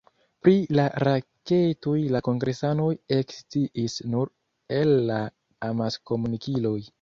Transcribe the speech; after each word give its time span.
Pri 0.45 0.53
la 0.77 0.85
raketoj 1.07 1.93
la 2.15 2.21
kongresanoj 2.27 2.87
eksciis 3.17 3.99
nur 4.15 4.33
el 4.79 4.95
la 5.11 5.21
amaskomunikiloj. 5.71 6.77